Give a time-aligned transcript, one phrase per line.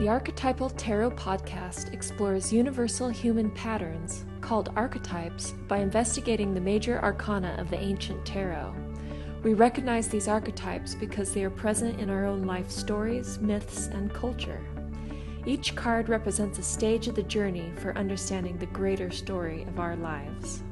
[0.00, 7.54] The Archetypal Tarot podcast explores universal human patterns, called archetypes, by investigating the major arcana
[7.58, 8.74] of the ancient tarot.
[9.44, 14.12] We recognize these archetypes because they are present in our own life stories, myths, and
[14.12, 14.60] culture.
[15.46, 19.94] Each card represents a stage of the journey for understanding the greater story of our
[19.94, 20.64] lives.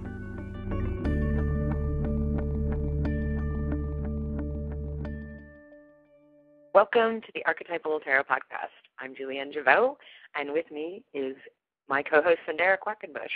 [6.74, 8.72] Welcome to the Archetypal Tarot Podcast.
[8.98, 9.94] I'm Julienne Givot,
[10.34, 11.36] and with me is
[11.86, 13.28] my co-host Cyndera Quackenbush.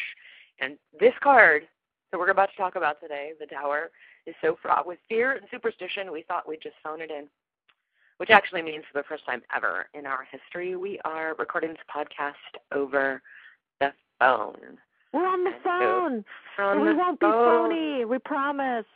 [0.59, 1.69] And this card
[2.11, 3.91] that we're about to talk about today, the Tower,
[4.27, 6.11] is so fraught with fear and superstition.
[6.13, 7.27] We thought we'd just phone it in,
[8.17, 11.79] which actually means for the first time ever in our history, we are recording this
[11.95, 12.33] podcast
[12.73, 13.21] over
[13.81, 14.79] the phone.
[15.13, 16.25] We're on the phone.
[16.57, 17.69] So, on we the won't phone.
[17.69, 18.05] be phony.
[18.07, 18.87] We promise.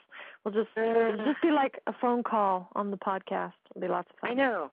[0.44, 3.52] We'll just it'll just be like a phone call on the podcast.
[3.70, 4.30] It'll be lots of fun.
[4.30, 4.70] I know.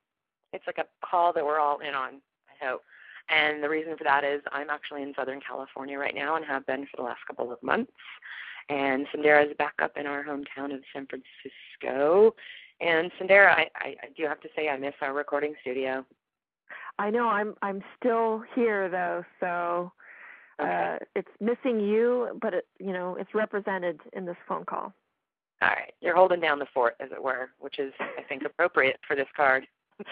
[0.53, 2.83] It's like a call that we're all in on, I hope.
[3.29, 6.65] And the reason for that is I'm actually in Southern California right now and have
[6.65, 7.91] been for the last couple of months.
[8.69, 12.33] And Cyndera is back up in our hometown of San Francisco.
[12.79, 16.05] And Cyndera, I, I, I do have to say I miss our recording studio.
[16.99, 17.27] I know.
[17.27, 19.91] I'm I'm still here though, so
[20.59, 20.95] Okay.
[21.01, 24.93] uh, it's missing you, but it you know it's represented in this phone call.
[25.61, 25.93] All right.
[26.01, 29.27] You're holding down the fort, as it were, which is, I think, appropriate for this
[29.35, 29.65] card.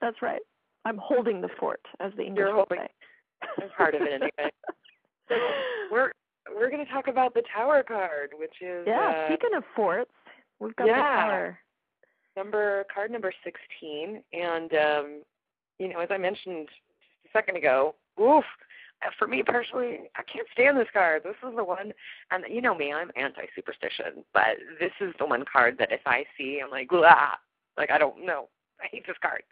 [0.00, 0.40] That's right.
[0.84, 2.88] I'm holding the fort, as the English You're holding- say.
[3.62, 4.50] I'm part of it anyway.
[5.28, 5.34] So
[5.90, 6.12] we're
[6.54, 9.24] we're going to talk about the Tower card, which is yeah.
[9.24, 10.10] uh, Speaking of forts,
[10.60, 11.02] we've got the Yeah.
[11.26, 11.58] tower.
[12.36, 15.22] number card number 16 and um
[15.78, 18.44] you know as i mentioned just a second ago oof
[19.18, 21.92] for me personally i can't stand this card this is the one
[22.30, 26.00] and you know me i'm anti superstition but this is the one card that if
[26.06, 27.38] i see i'm like ah
[27.76, 28.48] like i don't know
[28.80, 29.42] i hate this card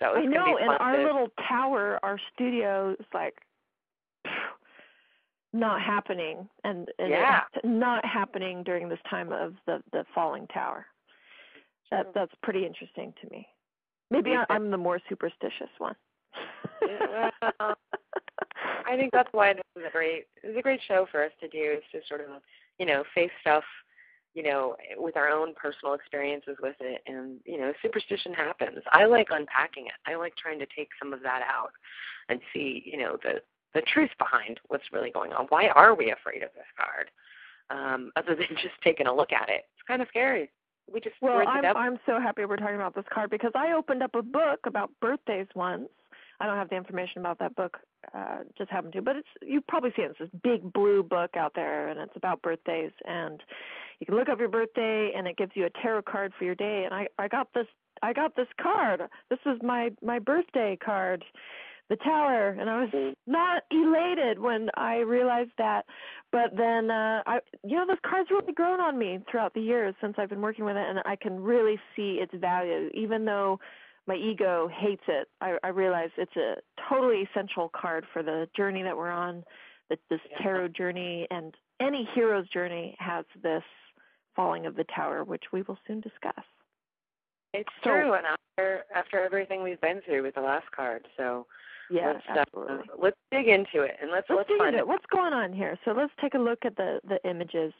[0.00, 3.36] so I know, be in our to- little tower, our studio is like
[5.52, 7.42] not happening, and, and Yeah.
[7.64, 10.86] not happening during this time of the the falling tower.
[11.90, 13.46] That that's pretty interesting to me.
[14.10, 14.34] Maybe.
[14.48, 15.96] I'm the more superstitious one.
[16.86, 17.74] Yeah, well,
[18.90, 21.30] I think that's why this is a great this is a great show for us
[21.40, 22.42] to do is to sort of
[22.78, 23.62] you know face stuff
[24.34, 28.80] you know with our own personal experiences with it and you know superstition happens.
[28.92, 29.92] I like unpacking it.
[30.06, 31.70] I like trying to take some of that out
[32.28, 33.40] and see you know the
[33.74, 35.46] the truth behind what's really going on.
[35.50, 37.10] Why are we afraid of this card?
[37.70, 40.50] Um, other than just taking a look at it, it's kind of scary.
[40.92, 41.64] We just Well, I'm.
[41.76, 44.90] I'm so happy we're talking about this card because I opened up a book about
[45.00, 45.88] birthdays once.
[46.40, 47.76] I don't have the information about that book,
[48.14, 50.10] uh, just happened to, but it's you probably see it.
[50.10, 52.92] It's this big blue book out there, and it's about birthdays.
[53.06, 53.42] And
[53.98, 56.54] you can look up your birthday, and it gives you a tarot card for your
[56.54, 56.84] day.
[56.84, 57.66] And I I got this
[58.02, 59.02] I got this card.
[59.28, 61.24] This is my my birthday card,
[61.88, 65.84] the Tower, and I was not elated when I realized that.
[66.32, 69.94] But then uh I you know this card's really grown on me throughout the years
[70.00, 73.60] since I've been working with it and I can really see its value even though
[74.06, 75.28] my ego hates it.
[75.40, 76.56] I I realize it's a
[76.88, 79.44] totally essential card for the journey that we're on,
[79.88, 83.62] that this tarot journey and any hero's journey has this
[84.36, 86.44] falling of the tower which we will soon discuss.
[87.52, 91.46] It's So- true, and after after everything we've been through with the last card, so
[91.90, 92.86] Yes, let's, uh, absolutely.
[92.98, 94.88] let's dig into it and let's let's let's dig find into it.
[94.88, 95.78] What's going on here?
[95.84, 97.72] So let's take a look at the the images.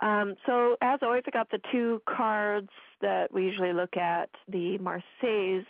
[0.00, 2.68] Um, so as always, I got the two cards
[3.00, 5.64] that we usually look at: the Marseilles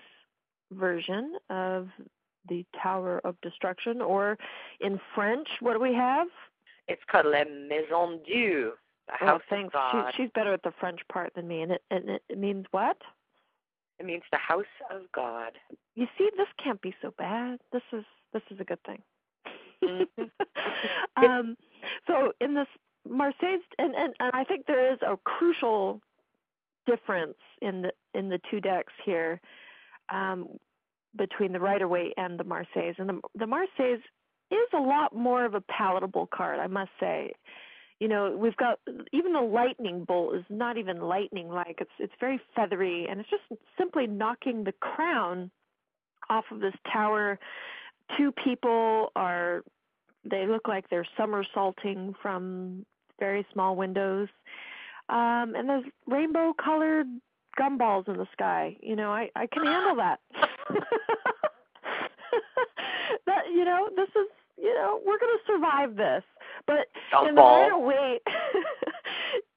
[0.72, 1.88] version of
[2.48, 4.36] the Tower of Destruction, or
[4.80, 6.28] in French, what do we have?
[6.88, 8.72] It's called La Maison Dieu,
[9.06, 9.74] the oh, House thanks.
[9.92, 12.96] She, she's better at the French part than me, and it and it means what?
[13.98, 15.52] It means the House of God.
[15.94, 17.58] You see, this can't be so bad.
[17.72, 19.02] This is this is a good thing.
[19.82, 20.30] Mhm.
[21.16, 21.56] um,
[22.06, 22.66] so in this
[23.08, 26.00] Marseilles, and, and and I think there is a crucial
[26.86, 29.40] difference in the in the two decks here
[30.08, 30.48] um,
[31.16, 32.94] between the Rider Waite and the Marseilles.
[32.98, 34.00] And the the Marseilles
[34.50, 37.32] is a lot more of a palatable card, I must say.
[38.00, 38.78] You know, we've got
[39.12, 41.78] even the lightning bolt is not even lightning like.
[41.80, 43.44] It's it's very feathery and it's just
[43.78, 45.50] simply knocking the crown
[46.28, 47.38] off of this tower.
[48.16, 49.62] Two people are
[50.28, 52.84] they look like they're somersaulting from
[53.18, 54.28] very small windows.
[55.08, 57.06] Um and there's rainbow colored
[57.58, 58.76] gumballs in the sky.
[58.82, 60.20] You know, I I can handle that.
[63.26, 64.28] that you know, this is
[64.58, 66.22] you know, we're going to survive this.
[66.66, 66.88] But
[67.28, 68.20] in the right way,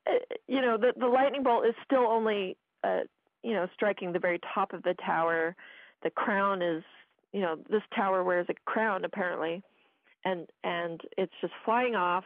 [0.47, 3.01] you know, the the lightning bolt is still only, uh,
[3.43, 5.55] you know, striking the very top of the tower,
[6.03, 6.83] the crown is
[7.33, 9.63] you know this tower wears a crown apparently.
[10.25, 12.25] And and it's just flying off.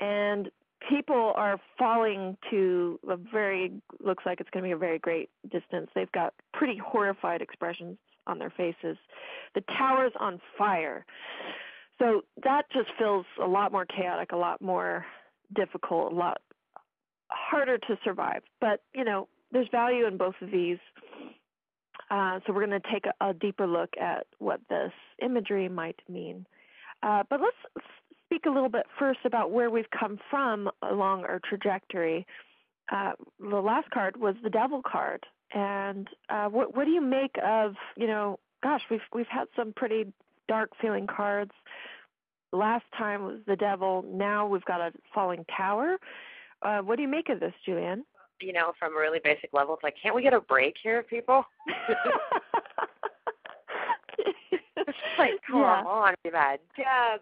[0.00, 0.50] And
[0.88, 3.72] people are falling to a very
[4.04, 5.88] looks like it's going to be a very great distance.
[5.94, 7.96] They've got pretty horrified expressions
[8.26, 8.96] on their faces.
[9.54, 11.04] The tower's on fire
[11.98, 15.04] so that just feels a lot more chaotic a lot more
[15.54, 16.38] difficult a lot
[17.28, 20.78] harder to survive but you know there's value in both of these
[22.10, 24.92] uh, so we're going to take a, a, deeper look at what this
[25.22, 26.46] imagery might mean.
[27.02, 27.86] Uh, but let's
[28.26, 32.26] speak a little bit first about where we've come from along our trajectory.
[32.92, 37.36] Uh, the last card was the Devil card, and uh, what, what do you make
[37.44, 38.38] of you know?
[38.62, 40.12] Gosh, we've we've had some pretty
[40.48, 41.52] dark feeling cards.
[42.52, 44.04] Last time was the Devil.
[44.08, 45.96] Now we've got a falling tower.
[46.62, 48.04] Uh, what do you make of this, Julienne?
[48.40, 51.02] you know, from a really basic level, it's like, can't we get a break here,
[51.02, 51.44] people?
[54.76, 55.82] it's like, come yeah.
[55.86, 57.20] on, we've had death.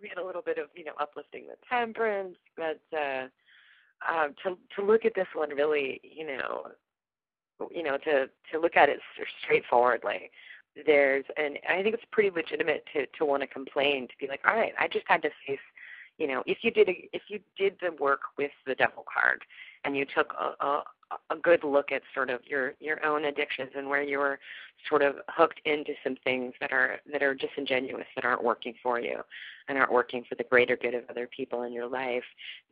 [0.00, 3.26] We had a little bit of, you know, uplifting the temperance, but uh,
[4.08, 6.68] um, to to look at this one really, you know,
[7.70, 9.00] you know, to to look at it
[9.42, 10.30] straightforwardly.
[10.86, 14.40] There's, and I think it's pretty legitimate to to want to complain, to be like,
[14.46, 15.58] all right, I just had to face
[16.18, 19.42] you know, if you did a, if you did the work with the devil card,
[19.84, 20.82] and you took a, a
[21.30, 24.38] a good look at sort of your your own addictions and where you're
[24.88, 29.00] sort of hooked into some things that are that are disingenuous that aren't working for
[29.00, 29.18] you
[29.68, 32.22] and aren't working for the greater good of other people in your life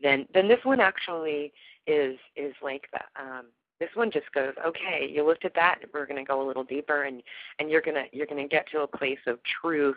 [0.00, 1.53] then then this one actually
[1.87, 3.47] is is like that um
[3.80, 6.64] this one just goes okay you looked at that we're going to go a little
[6.64, 7.22] deeper and
[7.58, 9.96] and you're going to you're going to get to a place of truth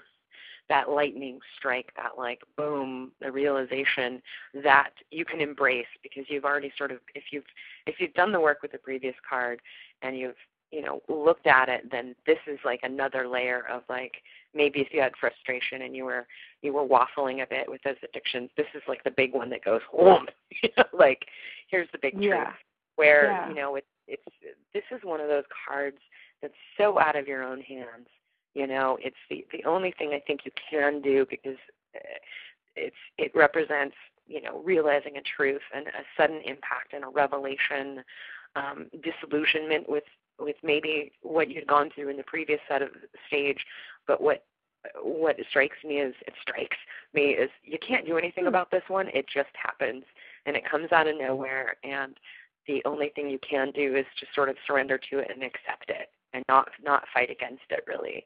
[0.72, 4.22] that lightning strike, that like boom, the realization
[4.64, 7.44] that you can embrace because you've already sort of if you've
[7.86, 9.60] if you've done the work with the previous card
[10.02, 10.36] and you've
[10.72, 14.14] you know looked at it, then this is like another layer of like
[14.54, 16.26] maybe if you had frustration and you were
[16.62, 19.66] you were waffling a bit with those addictions, this is like the big one that
[19.66, 20.26] goes home.
[20.94, 21.26] like
[21.68, 22.46] here's the big yeah.
[22.46, 22.56] truth
[22.96, 23.50] where yeah.
[23.50, 24.24] you know it's it's
[24.74, 25.98] this is one of those cards
[26.42, 28.08] that's so out of your own hands
[28.54, 31.58] you know, it's the the only thing I think you can do because
[31.96, 32.00] uh,
[32.76, 33.96] it's it represents
[34.28, 38.04] you know realizing a truth and a sudden impact and a revelation,
[38.56, 40.04] um, disillusionment with
[40.40, 42.90] with maybe what you'd gone through in the previous set of
[43.28, 43.66] stage,
[44.06, 44.44] but what
[45.02, 46.78] what strikes me is it strikes
[47.14, 48.50] me is you can't do anything hmm.
[48.50, 49.08] about this one.
[49.14, 50.04] It just happens
[50.46, 52.18] and it comes out of nowhere and
[52.68, 55.90] the only thing you can do is just sort of surrender to it and accept
[55.90, 58.26] it and not not fight against it really.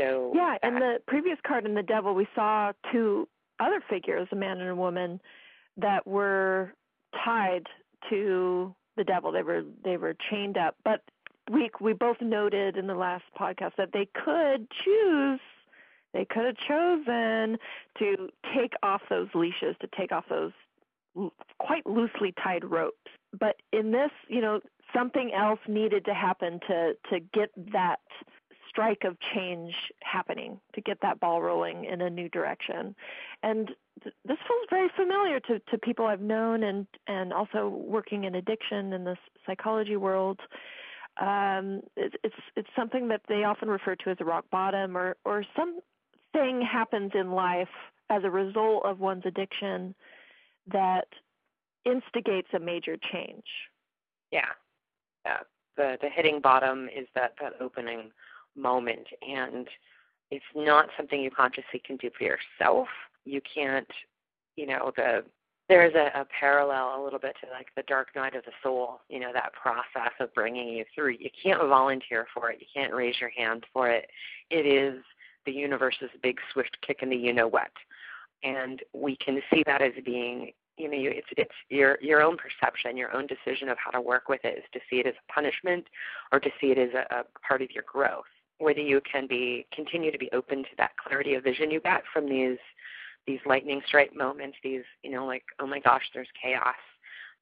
[0.00, 3.28] So yeah, and the previous card in the Devil, we saw two
[3.60, 5.20] other figures, a man and a woman,
[5.76, 6.72] that were
[7.24, 7.66] tied
[8.10, 9.32] to the devil.
[9.32, 11.02] They were they were chained up, but
[11.50, 15.40] we we both noted in the last podcast that they could choose.
[16.14, 17.58] They could have chosen
[17.98, 20.52] to take off those leashes, to take off those
[21.58, 23.10] quite loosely tied ropes.
[23.38, 24.60] But in this, you know,
[24.94, 28.00] something else needed to happen to to get that
[28.68, 32.94] strike of change happening to get that ball rolling in a new direction.
[33.42, 33.68] And
[34.02, 38.34] th- this feels very familiar to, to people I've known and, and also working in
[38.36, 39.16] addiction in the
[39.46, 40.38] psychology world.
[41.20, 45.16] Um, it, it's it's something that they often refer to as a rock bottom or,
[45.24, 47.68] or something happens in life
[48.10, 49.94] as a result of one's addiction
[50.72, 51.08] that
[51.90, 53.44] instigates a major change.
[54.30, 54.50] Yeah.
[55.24, 55.38] Yeah.
[55.76, 58.10] The the hitting bottom is that that opening
[58.56, 59.68] moment and
[60.30, 62.88] it's not something you consciously can do for yourself
[63.24, 63.88] you can't
[64.56, 65.24] you know the
[65.68, 69.00] there's a, a parallel a little bit to like the dark night of the soul
[69.08, 72.92] you know that process of bringing you through you can't volunteer for it you can't
[72.92, 74.08] raise your hand for it
[74.50, 75.02] it is
[75.46, 77.70] the universe's big swift kick in the you know what
[78.42, 82.96] and we can see that as being you know it's it's your your own perception
[82.96, 84.58] your own decision of how to work with it.
[84.58, 85.86] Is to see it as a punishment
[86.32, 88.24] or to see it as a, a part of your growth?
[88.58, 92.02] Whether you can be continue to be open to that clarity of vision you get
[92.12, 92.58] from these
[93.26, 96.74] these lightning strike moments these you know like oh my gosh there's chaos.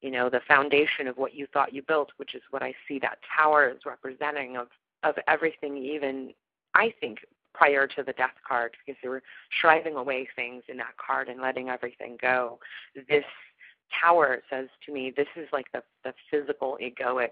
[0.01, 2.99] You know the foundation of what you thought you built which is what i see
[2.99, 4.67] that tower is representing of
[5.01, 6.33] of everything even
[6.75, 7.17] i think
[7.57, 9.23] prior to the death card because they were
[9.61, 12.59] shriving away things in that card and letting everything go
[13.09, 13.23] this
[14.01, 17.31] tower says to me this is like the the physical egoic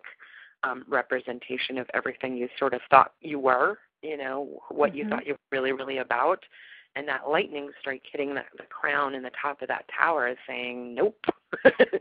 [0.65, 4.97] um, representation of everything you sort of thought you were, you know, what mm-hmm.
[4.97, 6.39] you thought you were really, really about.
[6.95, 10.37] And that lightning strike hitting the, the crown and the top of that tower is
[10.47, 11.17] saying, nope.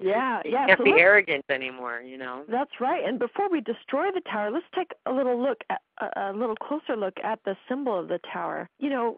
[0.01, 0.67] Yeah, you yeah.
[0.67, 2.45] can't so be arrogant anymore, you know.
[2.49, 3.05] That's right.
[3.05, 6.57] And before we destroy the tower, let's take a little look at a, a little
[6.57, 8.69] closer look at the symbol of the tower.
[8.79, 9.17] You know,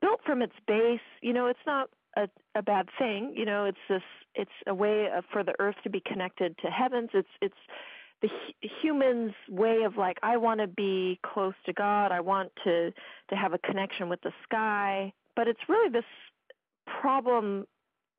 [0.00, 3.32] built from its base, you know, it's not a, a bad thing.
[3.36, 4.02] You know, it's this
[4.34, 7.10] it's a way of, for the earth to be connected to heavens.
[7.14, 7.54] It's it's
[8.22, 8.28] the
[8.80, 12.12] human's way of like I want to be close to God.
[12.12, 12.92] I want to
[13.30, 15.12] to have a connection with the sky.
[15.34, 16.04] But it's really this
[16.86, 17.66] problem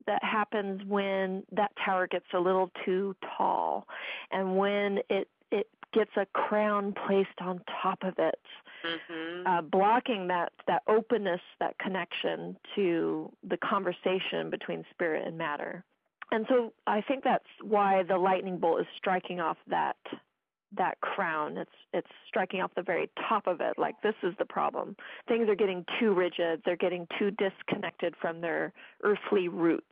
[0.06, 3.86] that happens when that tower gets a little too tall
[4.30, 8.40] and when it it gets a crown placed on top of it
[8.82, 9.46] Mhm.
[9.46, 15.84] uh, blocking that that openness that connection to the conversation between spirit and matter
[16.34, 19.96] and so i think that's why the lightning bolt is striking off that
[20.76, 21.56] that crown.
[21.56, 24.96] It's it's striking off the very top of it like this is the problem.
[25.28, 26.62] Things are getting too rigid.
[26.64, 28.72] They're getting too disconnected from their
[29.02, 29.86] earthly roots.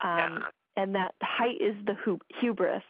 [0.00, 0.38] Um, Yeah.
[0.76, 2.82] and that height is the hu- hubris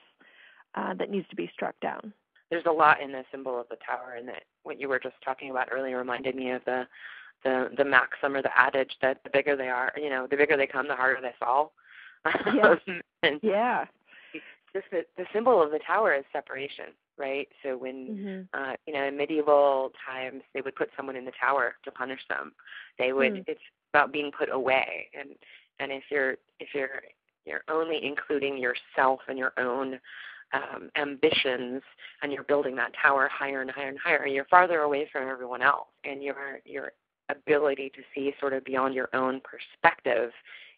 [0.74, 2.12] uh, that needs to be struck down.
[2.50, 5.16] There's a lot in the symbol of the tower and that what you were just
[5.24, 6.86] talking about earlier reminded me of the
[7.42, 10.56] the the maxim or the adage that the bigger they are you know the bigger
[10.56, 11.72] they come the harder they fall
[12.54, 12.74] Yeah.
[13.22, 13.84] and yeah.
[14.74, 16.86] just the, the symbol of the tower is separation
[17.20, 17.48] right?
[17.62, 21.32] So when hmm uh you know in medieval times they would put someone in the
[21.38, 22.52] tower to punish them.
[22.98, 23.44] They would Mm.
[23.46, 23.60] it's
[23.92, 25.08] about being put away.
[25.18, 25.30] And
[25.78, 27.02] and if you're if you're
[27.46, 30.00] you're only including yourself and your own
[30.52, 31.80] um, ambitions,
[32.22, 35.62] and you're building that tower higher and higher and higher, you're farther away from everyone
[35.62, 36.92] else, and your your
[37.28, 40.32] ability to see sort of beyond your own perspective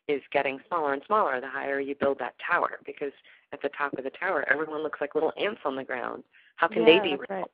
[0.09, 2.79] is getting smaller and smaller the higher you build that tower.
[2.85, 3.13] Because
[3.53, 6.25] at the top of the tower, everyone looks like little ants on the ground.
[6.57, 7.17] How can yeah, they be?
[7.29, 7.45] right.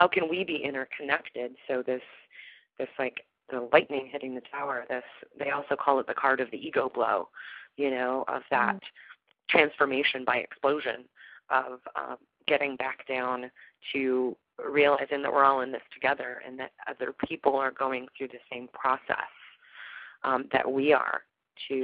[0.00, 1.52] How can we be interconnected?
[1.66, 2.02] So this
[2.78, 4.84] this like the lightning hitting the tower.
[4.88, 5.04] This
[5.38, 7.28] they also call it the card of the ego blow.
[7.76, 8.80] You know of that
[9.50, 11.04] transformation by explosion
[11.50, 13.50] of um, getting back down
[13.92, 14.36] to
[14.66, 18.38] realizing that we're all in this together and that other people are going through the
[18.52, 19.30] same process
[20.24, 21.22] um, that we are.
[21.68, 21.74] To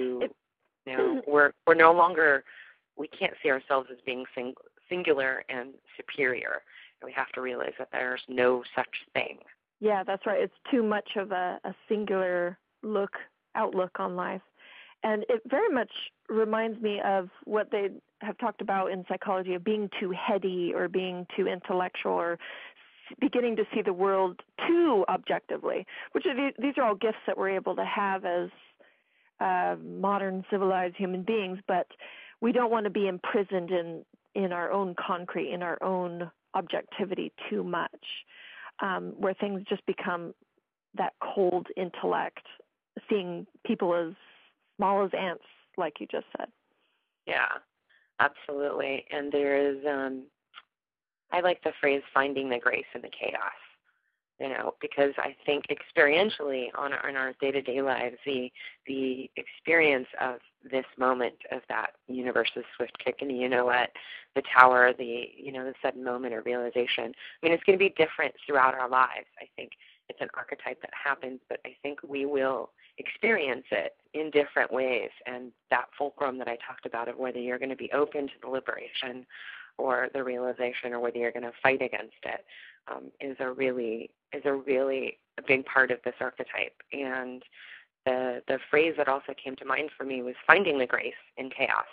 [0.86, 2.44] you know, we're we're no longer
[2.96, 4.54] we can't see ourselves as being sing,
[4.88, 6.62] singular and superior.
[7.00, 9.38] And we have to realize that there's no such thing.
[9.80, 10.40] Yeah, that's right.
[10.40, 13.12] It's too much of a, a singular look
[13.54, 14.42] outlook on life.
[15.02, 15.90] And it very much
[16.28, 17.90] reminds me of what they
[18.22, 22.38] have talked about in psychology of being too heady or being too intellectual or
[23.20, 27.50] beginning to see the world too objectively, which are, these are all gifts that we're
[27.50, 28.48] able to have as
[29.40, 31.86] uh, modern civilized human beings, but
[32.40, 37.32] we don't want to be imprisoned in, in our own concrete, in our own objectivity
[37.50, 38.04] too much
[38.80, 40.34] um, where things just become
[40.96, 42.46] that cold intellect,
[43.08, 44.14] seeing people as
[44.76, 45.44] small as ants,
[45.76, 46.48] like you just said.
[47.26, 47.48] Yeah,
[48.20, 49.04] absolutely.
[49.10, 50.24] And there is, um,
[51.32, 53.52] I like the phrase "finding the grace in the chaos."
[54.40, 58.50] You know, because I think experientially on our, in our day-to-day lives, the
[58.84, 60.38] the experience of
[60.68, 63.90] this moment of that universe's swift kick, and you know what,
[64.34, 67.04] the tower, the you know the sudden moment of realization.
[67.14, 69.28] I mean, it's going to be different throughout our lives.
[69.40, 69.70] I think
[70.08, 75.10] it's an archetype that happens, but I think we will experience it in different ways.
[75.26, 78.32] And that fulcrum that I talked about of whether you're going to be open to
[78.42, 79.26] the liberation
[79.78, 82.44] or the realization or whether you're going to fight against it
[82.90, 86.74] um, is a really is a really big part of this archetype.
[86.92, 87.42] And
[88.06, 91.50] the the phrase that also came to mind for me was finding the grace in
[91.50, 91.86] chaos.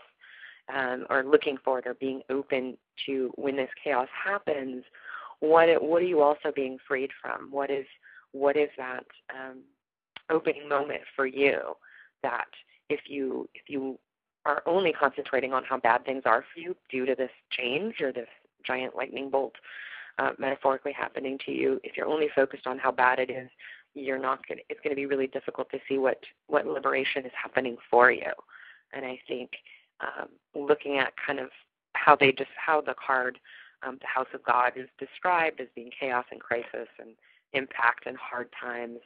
[0.73, 4.85] Um, or looking for it or being open to when this chaos happens,
[5.39, 7.51] what it, what are you also being freed from?
[7.51, 7.85] What is
[8.31, 9.63] what is that um,
[10.29, 11.59] opening moment for you
[12.23, 12.47] that
[12.89, 13.99] if you if you
[14.45, 18.11] are only concentrating on how bad things are for you due to this change or
[18.11, 18.27] this
[18.65, 19.55] giant lightning bolt
[20.19, 23.49] uh, metaphorically happening to you, if you're only focused on how bad it is,
[23.93, 24.59] you're not going.
[24.69, 28.31] It's going to be really difficult to see what what liberation is happening for you.
[28.93, 29.51] And I think
[29.99, 31.49] um, looking at kind of
[31.93, 33.39] how they just how the card,
[33.85, 37.09] um, the House of God, is described as being chaos and crisis and
[37.53, 38.99] impact and hard times.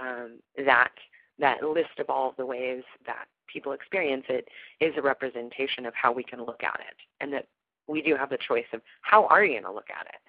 [0.00, 0.90] Um, that
[1.38, 4.48] that list of all the ways that people experience it
[4.80, 7.46] is a representation of how we can look at it, and that
[7.86, 10.20] we do have the choice of how are you going to look at it.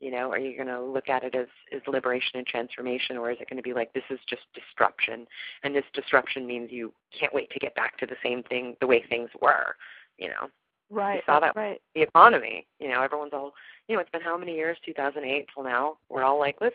[0.00, 3.30] You know, are you going to look at it as, as liberation and transformation, or
[3.30, 5.26] is it going to be like this is just disruption,
[5.62, 8.86] and this disruption means you can't wait to get back to the same thing, the
[8.86, 9.76] way things were,
[10.16, 10.48] you know?
[10.90, 11.22] Right.
[11.26, 11.80] We saw that right.
[11.94, 12.66] the economy.
[12.80, 13.52] You know, everyone's all,
[13.88, 14.76] you know, it's been how many years?
[14.84, 15.98] 2008 till now.
[16.08, 16.74] We're all like, let's,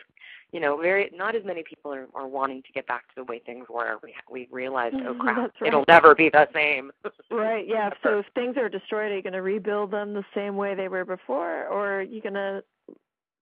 [0.52, 3.24] you know, very not as many people are, are wanting to get back to the
[3.26, 3.98] way things were.
[4.02, 5.68] We we realized, oh mm-hmm, crap, right.
[5.68, 6.92] it'll never be the same.
[7.30, 7.66] Right.
[7.76, 7.90] Yeah.
[8.04, 10.88] So if things are destroyed, are you going to rebuild them the same way they
[10.88, 12.64] were before, or are you going to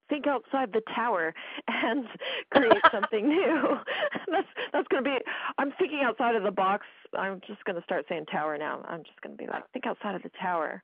[0.10, 1.34] think outside the tower
[1.68, 2.06] and
[2.52, 3.78] create something new?
[4.32, 5.18] that's that's going to be.
[5.58, 6.86] I'm thinking outside of the box.
[7.18, 8.84] I'm just going to start saying tower now.
[8.88, 10.84] I'm just going to be like, think outside of the tower.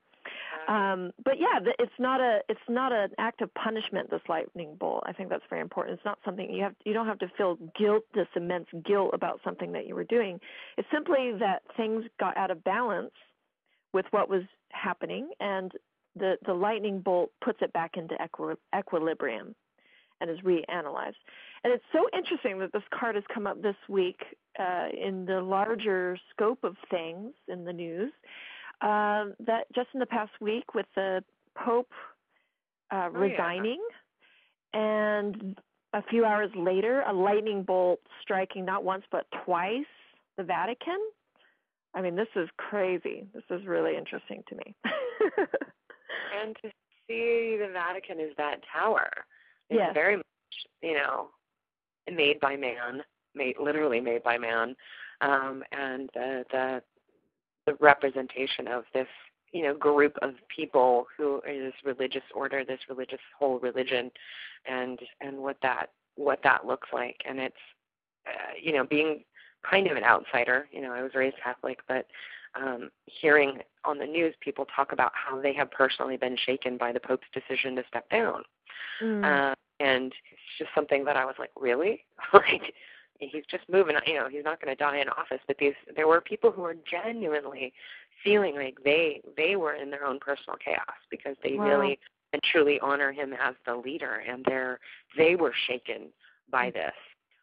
[0.67, 4.11] Um, but yeah, it's not a it's not an act of punishment.
[4.11, 5.03] This lightning bolt.
[5.07, 5.95] I think that's very important.
[5.95, 6.75] It's not something you have.
[6.85, 10.39] You don't have to feel guilt, this immense guilt about something that you were doing.
[10.77, 13.11] It's simply that things got out of balance
[13.93, 15.71] with what was happening, and
[16.19, 19.55] the the lightning bolt puts it back into equi- equilibrium
[20.21, 21.15] and is reanalyzed.
[21.63, 24.21] And it's so interesting that this card has come up this week
[24.59, 28.11] uh, in the larger scope of things in the news.
[28.81, 31.23] Um, that just in the past week, with the
[31.57, 31.91] Pope
[32.91, 33.31] uh, Oh, yeah.
[33.31, 33.81] resigning,
[34.73, 35.57] and
[35.93, 39.85] a few hours later, a lightning bolt striking not once but twice
[40.37, 40.99] the Vatican.
[41.93, 43.25] I mean, this is crazy.
[43.33, 44.75] This is really interesting to me.
[46.41, 46.69] and to
[47.07, 49.09] see the Vatican as that tower
[49.69, 49.93] is Yes.
[49.93, 50.25] very much,
[50.81, 51.29] you know,
[52.11, 53.03] made by man,
[53.35, 54.75] made literally made by man,
[55.21, 56.83] um, and the the
[57.65, 59.07] the representation of this,
[59.51, 64.11] you know, group of people who is religious order, this religious whole religion,
[64.65, 67.55] and and what that what that looks like, and it's,
[68.27, 69.23] uh, you know, being
[69.69, 70.67] kind of an outsider.
[70.71, 72.05] You know, I was raised Catholic, but
[72.55, 76.91] um, hearing on the news people talk about how they have personally been shaken by
[76.91, 78.43] the Pope's decision to step down.
[79.01, 79.23] Mm.
[79.23, 82.05] Uh, and it's just something that I was like, really?
[82.33, 82.73] like,
[83.19, 85.39] he's just moving, you know, he's not going to die in office.
[85.47, 87.73] But these, there were people who were genuinely
[88.23, 91.63] feeling like they they were in their own personal chaos because they Wow.
[91.63, 91.99] really
[92.33, 94.79] and truly honor him as the leader, and they're
[95.17, 96.09] they were shaken
[96.51, 96.93] by this.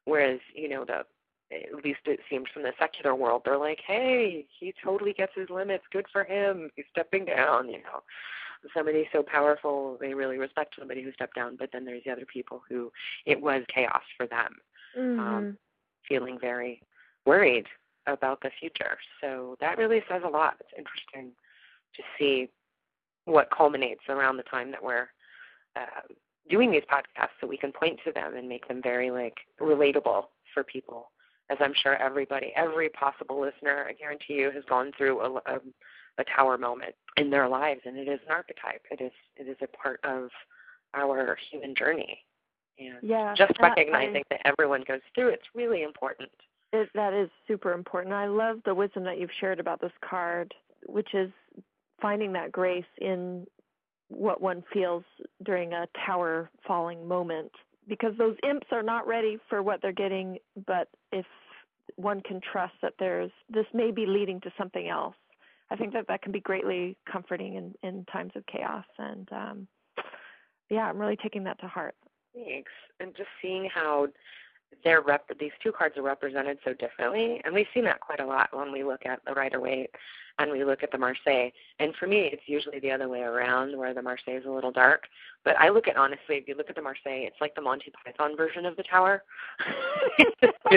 [0.04, 1.04] Whereas, you know, the
[1.52, 5.48] at least it seems from the secular world, they're like, hey, he totally gets his
[5.50, 5.84] limits.
[5.92, 6.70] Good for him.
[6.74, 7.68] He's stepping down.
[7.68, 8.02] You know,
[8.74, 11.56] somebody so powerful, they really respect somebody who stepped down.
[11.56, 12.90] But then there's the other people who
[13.26, 14.60] it was chaos for them,
[14.96, 15.18] Mhm.
[15.18, 15.58] um,
[16.08, 16.82] feeling very
[17.24, 17.68] worried
[18.06, 18.98] about the future.
[19.20, 20.56] So that really says a lot.
[20.60, 21.32] It's interesting
[21.94, 22.50] to see
[23.24, 25.08] what culminates around the time that we're
[25.74, 26.02] uh,
[26.48, 30.28] doing these podcasts so we can point to them and make them very like relatable
[30.54, 31.10] for people
[31.50, 35.60] as i'm sure everybody every possible listener i guarantee you has gone through a, a,
[36.18, 39.56] a tower moment in their lives and it is an archetype it is it is
[39.62, 40.28] a part of
[40.94, 42.18] our human journey
[42.78, 46.30] and Yeah, just uh, I- recognizing that everyone goes through it's really important
[46.72, 48.12] It, that is super important.
[48.14, 50.52] I love the wisdom that you've shared about this card,
[50.86, 51.30] which is
[52.02, 53.46] finding that grace in
[54.08, 55.04] what one feels
[55.44, 57.52] during a tower falling moment.
[57.88, 61.26] Because those imps are not ready for what they're getting, but if
[61.94, 65.14] one can trust that there's this may be leading to something else,
[65.70, 68.84] I think that that can be greatly comforting in, in times of chaos.
[68.98, 69.68] And um,
[70.68, 71.94] yeah, I'm really taking that to heart.
[72.34, 72.72] Thanks.
[73.00, 74.08] And just seeing how
[74.84, 78.26] they're rep- these two cards are represented so differently, and we've seen that quite a
[78.26, 79.90] lot when we look at the Rider Waite
[80.38, 81.50] and we look at the Marseille.
[81.78, 84.72] And for me, it's usually the other way around, where the Marseille is a little
[84.72, 85.04] dark.
[85.44, 87.92] But I look at honestly, if you look at the Marseille, it's like the Monty
[88.04, 89.22] Python version of the Tower.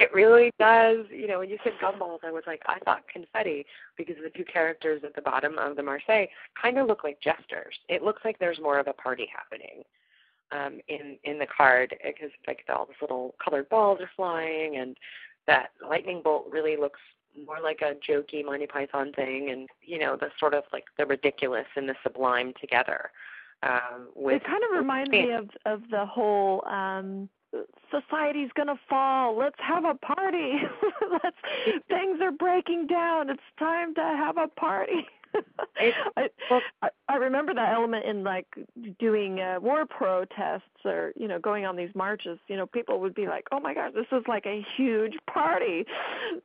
[0.00, 1.06] it really does.
[1.10, 3.64] You know, when you said gumballs, I was like, I thought confetti
[3.96, 6.26] because the two characters at the bottom of the Marseille
[6.60, 7.74] kind of look like jesters.
[7.88, 9.82] It looks like there's more of a party happening
[10.52, 14.96] um, in in the card because like all these little colored balls are flying, and
[15.46, 17.00] that lightning bolt really looks
[17.46, 21.06] more like a jokey Monty Python thing, and you know the sort of like the
[21.06, 23.10] ridiculous and the sublime together.
[23.62, 25.26] Um, with it kind of reminds me.
[25.26, 27.28] me of of the whole um
[27.90, 30.54] society's gonna fall let's have a party
[31.10, 31.36] let's
[31.88, 35.06] things are breaking down it's time to have a party
[36.16, 38.46] I, well- I i remember that element in like
[38.98, 42.38] doing uh, war protests or you know going on these marches.
[42.48, 45.84] You know people would be like oh my god this is like a huge party.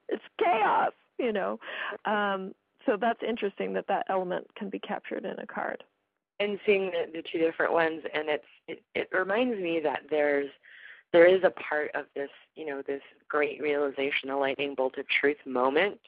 [0.09, 1.59] It's chaos you know?
[2.05, 2.53] Um
[2.85, 5.83] so that's interesting that that element can be captured in a card.
[6.39, 10.49] And seeing the, the two different ones and it's it, it reminds me that there's
[11.13, 15.05] there is a part of this you know this great realization a lightning bolt of
[15.07, 15.99] truth moment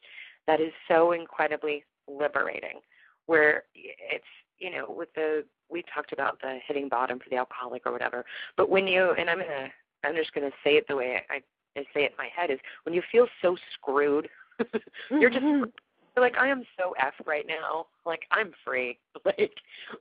[0.47, 2.79] that is so incredibly liberating
[3.25, 4.23] where it's
[4.59, 8.25] you know with the we talked about the hitting bottom for the alcoholic or whatever
[8.57, 9.69] but when you and i'm gonna
[10.03, 11.35] i'm just gonna say it the way i,
[11.77, 14.29] I say it in my head is when you feel so screwed
[15.09, 15.71] you're just Mhm.
[16.21, 17.87] Like I am so f right now.
[18.05, 18.99] Like I'm free.
[19.25, 19.53] Like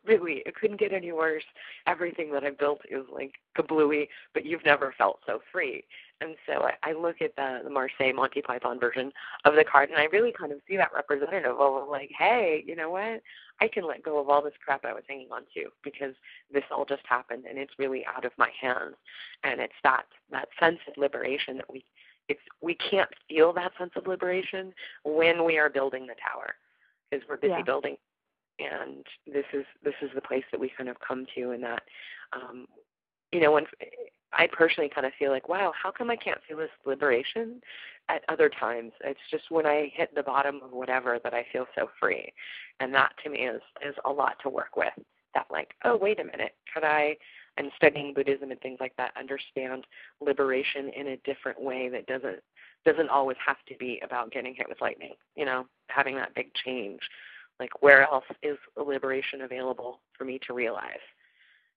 [0.05, 1.45] really, it couldn't get any worse.
[1.87, 5.85] Everything that I built is like kablooey, but you've never felt so free.
[6.21, 9.13] And so I, I look at the, the Marseille Monty Python version
[9.45, 12.77] of the card, and I really kind of see that representative of like, hey, you
[12.77, 13.23] know what?
[13.61, 16.15] I can let go of all this crap I was hanging on to because
[16.53, 18.97] this all just happened, and it's really out of my hands.
[19.45, 21.85] And it's that that sense of liberation that we
[22.29, 24.73] it's we can't feel that sense of liberation
[25.05, 26.55] when we are building the tower
[27.11, 27.63] because we're busy yeah.
[27.63, 27.97] building
[28.59, 31.83] and this is this is the place that we kind of come to and that
[32.33, 32.67] um
[33.33, 33.67] you know when
[34.33, 37.61] I personally kind of feel like, wow, how come I can't feel this liberation
[38.09, 38.93] at other times?
[39.05, 42.33] It's just when I hit the bottom of whatever that I feel so free,
[42.81, 44.93] and that to me is is a lot to work with.
[45.35, 47.17] That like, oh wait a minute, could I
[47.57, 49.85] and studying Buddhism and things like that understand
[50.21, 52.41] liberation in a different way that doesn't
[52.85, 56.53] doesn't always have to be about getting hit with lightning, you know, having that big
[56.55, 57.01] change.
[57.61, 61.05] Like where else is liberation available for me to realize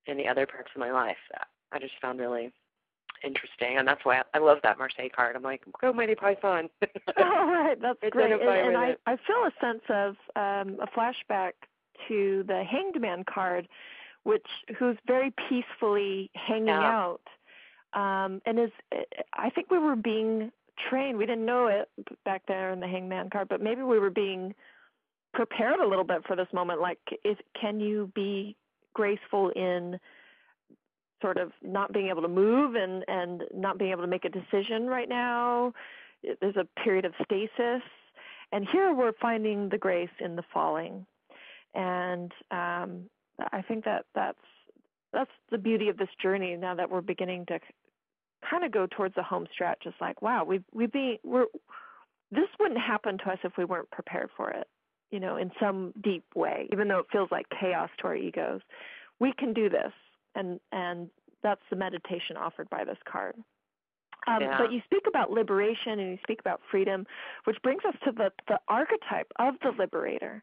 [0.08, 2.52] in the other parts of my life that I just found really
[3.24, 5.36] interesting, and that's why I, love that Marseille card.
[5.36, 6.70] I'm like, go Monty Python.
[7.18, 8.32] All right, that's great.
[8.32, 11.54] And, and I, I feel a sense of um, a flashback
[12.08, 13.68] to the Hanged Man card
[14.26, 14.46] which
[14.78, 16.82] who's very peacefully hanging yeah.
[16.82, 17.22] out
[17.94, 18.72] um and is
[19.34, 20.52] i think we were being
[20.90, 21.18] trained.
[21.18, 21.88] We didn't know it
[22.26, 24.54] back there in the hangman card but maybe we were being
[25.34, 26.82] prepared a little bit for this moment.
[26.82, 28.56] Like is can you be
[28.94, 30.00] graceful in
[31.22, 34.30] sort of not being able to move and and not being able to make a
[34.30, 35.74] decision right now?
[36.42, 37.84] There's a period of stasis.
[38.52, 41.06] And here we're finding the grace in the falling.
[41.74, 43.10] And um
[43.52, 44.38] I think that that's
[45.14, 47.60] that's the beauty of this journey now that we're beginning to
[48.50, 49.84] kind of go towards the home stretch.
[49.86, 51.46] It's like, wow, we we be we're
[52.32, 54.68] this wouldn't happen to us if we weren't prepared for it,
[55.12, 58.62] you know, in some deep way, even though it feels like chaos to our egos.
[59.20, 59.94] We can do this,
[60.36, 61.10] and and
[61.44, 63.36] that's the meditation offered by this card.
[64.28, 64.58] Um, yeah.
[64.58, 67.06] But you speak about liberation and you speak about freedom,
[67.44, 70.42] which brings us to the, the archetype of the liberator.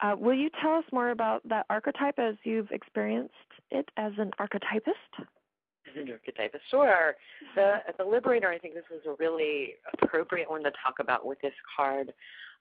[0.00, 3.34] Uh, will you tell us more about that archetype as you've experienced
[3.70, 4.96] it as an archetypist?
[5.18, 7.16] As an archetypist, sure.
[7.54, 11.40] The the liberator, I think this is a really appropriate one to talk about with
[11.40, 12.12] this card,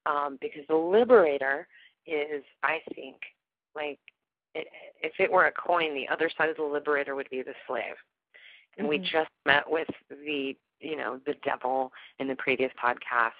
[0.05, 1.67] um, because the liberator
[2.07, 3.17] is, I think,
[3.75, 3.99] like
[4.55, 4.67] it,
[5.01, 7.95] if it were a coin, the other side of the liberator would be the slave.
[8.77, 9.03] And mm-hmm.
[9.03, 13.31] we just met with the you know the devil in the previous podcast,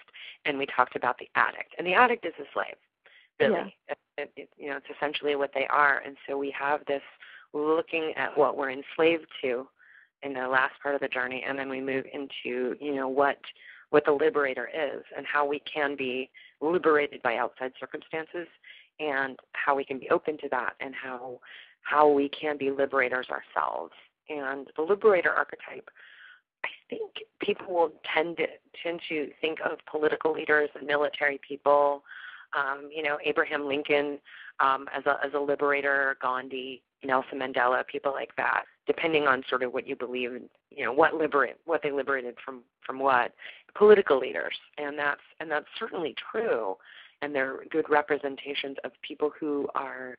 [0.45, 2.75] and we talked about the addict, and the addict is a slave
[3.39, 3.75] really.
[3.87, 3.95] Yeah.
[4.17, 6.01] It, it, you know, it's essentially what they are.
[6.03, 7.03] And so we have this
[7.53, 9.67] looking at what we're enslaved to
[10.23, 13.37] in the last part of the journey, and then we move into, you know, what
[13.89, 18.47] what the liberator is and how we can be liberated by outside circumstances
[18.99, 21.39] and how we can be open to that and how
[21.83, 23.93] how we can be liberators ourselves.
[24.29, 25.89] And the liberator archetype,
[26.65, 28.47] I think people will tend to
[28.83, 32.03] tend to think of political leaders and military people
[32.55, 34.19] um, you know, Abraham Lincoln
[34.59, 39.63] um, as a as a liberator, Gandhi, Nelson Mandela, people like that, depending on sort
[39.63, 43.33] of what you believe in, you know, what liberate what they liberated from from what
[43.75, 46.75] political leaders, and that's and that's certainly true,
[47.21, 50.17] and they're good representations of people who are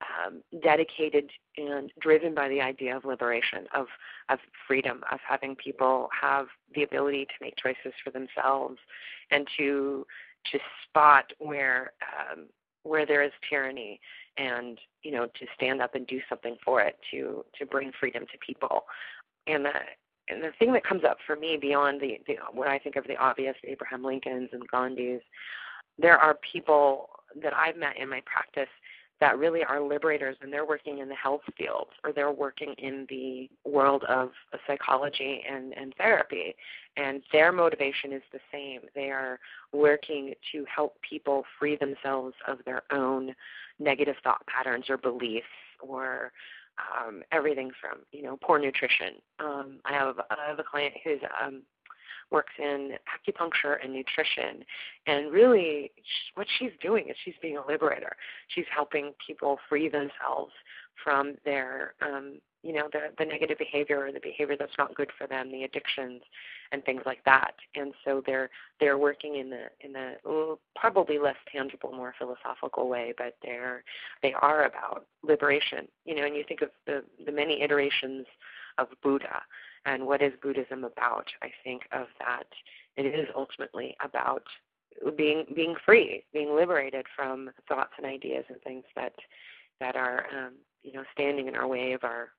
[0.00, 3.86] um, dedicated and driven by the idea of liberation, of
[4.28, 8.78] of freedom, of having people have the ability to make choices for themselves,
[9.30, 10.06] and to
[10.52, 12.46] to spot where um,
[12.84, 14.00] where there is tyranny
[14.36, 18.24] and you know to stand up and do something for it to to bring freedom
[18.32, 18.84] to people.
[19.46, 19.72] And the
[20.28, 23.06] and the thing that comes up for me beyond the, the what I think of
[23.06, 25.20] the obvious Abraham Lincolns and Gandhis
[25.98, 27.10] there are people
[27.42, 28.70] that I've met in my practice
[29.20, 33.06] that really are liberators and they're working in the health field or they're working in
[33.08, 34.30] the world of
[34.66, 36.54] psychology and, and therapy.
[36.96, 38.80] And their motivation is the same.
[38.94, 39.38] They are
[39.72, 43.34] working to help people free themselves of their own
[43.78, 45.46] negative thought patterns or beliefs
[45.80, 46.32] or
[46.78, 49.14] um, everything from, you know, poor nutrition.
[49.40, 51.62] Um, I have I have a client who's um,
[52.30, 54.64] works in acupuncture and nutrition.
[55.06, 55.90] And really,
[56.34, 58.14] what she's doing is she's being a liberator.
[58.48, 60.52] She's helping people free themselves
[61.02, 65.10] from their, um, you know, the, the negative behavior or the behavior that's not good
[65.16, 66.22] for them, the addictions
[66.72, 67.54] and things like that.
[67.76, 73.14] And so they're they're working in the in the probably less tangible, more philosophical way,
[73.16, 73.84] but they're
[74.22, 75.86] they are about liberation.
[76.04, 78.26] You know, and you think of the the many iterations
[78.76, 79.42] of Buddha
[79.86, 81.26] and what is Buddhism about?
[81.42, 82.46] I think of that
[82.96, 84.42] it is ultimately about
[85.16, 89.14] being being free, being liberated from thoughts and ideas and things that
[89.80, 92.30] that are um, you know standing in our way of our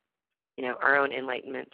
[0.57, 1.69] you know our own enlightenment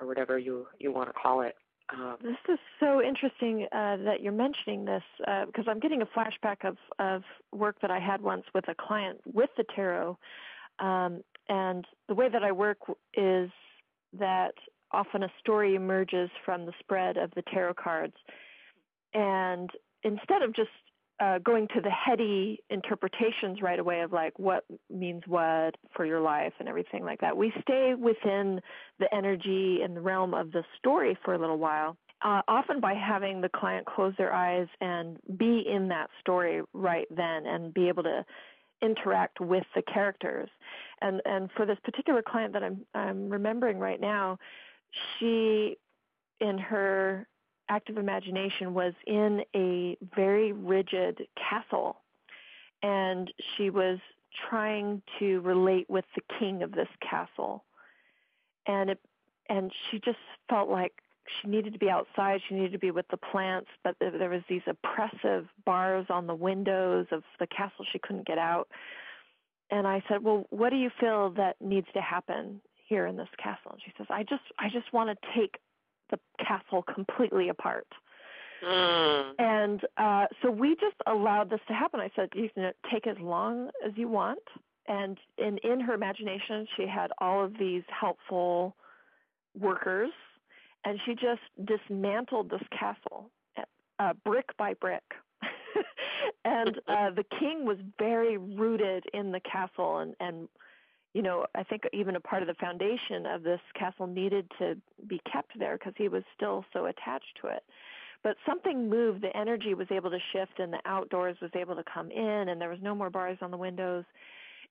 [0.00, 1.56] or whatever you you want to call it.
[1.94, 6.06] Um, this is so interesting uh, that you're mentioning this uh, because I'm getting a
[6.06, 10.18] flashback of of work that I had once with a client with the tarot,
[10.80, 12.78] um, and the way that I work
[13.16, 13.50] is
[14.18, 14.54] that
[14.92, 18.14] often a story emerges from the spread of the tarot cards,
[19.14, 19.70] and
[20.02, 20.70] instead of just
[21.18, 26.20] uh, going to the heady interpretations right away of like what means what for your
[26.20, 27.36] life and everything like that.
[27.36, 28.60] We stay within
[28.98, 31.96] the energy and the realm of the story for a little while.
[32.22, 37.06] Uh, often by having the client close their eyes and be in that story right
[37.10, 38.24] then and be able to
[38.82, 40.48] interact with the characters.
[41.00, 44.38] And and for this particular client that I'm I'm remembering right now,
[45.18, 45.76] she
[46.40, 47.26] in her
[47.68, 52.02] active imagination was in a very rigid castle.
[52.82, 53.98] And she was
[54.48, 57.64] trying to relate with the king of this castle.
[58.66, 59.00] And it
[59.48, 60.18] and she just
[60.50, 60.92] felt like
[61.40, 62.40] she needed to be outside.
[62.48, 63.68] She needed to be with the plants.
[63.84, 67.84] But there was these oppressive bars on the windows of the castle.
[67.92, 68.68] She couldn't get out.
[69.70, 73.28] And i said well what do you feel that needs to happen here in this
[73.42, 75.56] castle and she says i just i just want to take
[76.10, 77.86] the castle completely apart.
[78.64, 79.32] Mm.
[79.38, 82.00] And uh, so we just allowed this to happen.
[82.00, 84.38] I said, you can take as long as you want.
[84.88, 88.76] And in, in her imagination, she had all of these helpful
[89.58, 90.10] workers,
[90.84, 93.30] and she just dismantled this castle,
[93.98, 95.02] uh, brick by brick.
[96.44, 100.48] and uh, the king was very rooted in the castle and, and
[101.16, 104.76] you know, I think even a part of the foundation of this castle needed to
[105.06, 107.62] be kept there because he was still so attached to it.
[108.22, 111.84] But something moved, the energy was able to shift, and the outdoors was able to
[111.84, 114.04] come in, and there was no more bars on the windows.